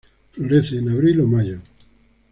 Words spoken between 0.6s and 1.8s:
en abril o mayo.